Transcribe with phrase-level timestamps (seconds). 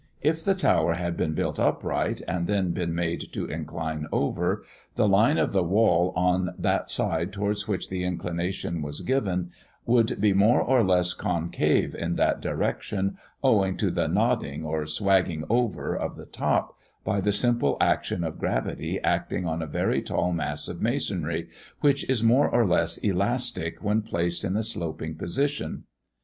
[0.23, 4.63] If the tower had been built upright, and then been made to incline over,
[4.95, 9.51] the line of the wall on that side towards which the inclination was given,
[9.85, 15.45] would be more or less concave in that direction, owing to the nodding or "swagging
[15.51, 20.33] over" of the top, by the simple action of gravity acting on a very tall
[20.33, 21.47] mass of masonry,
[21.81, 25.83] which is more or less elastic when placed in a sloping position.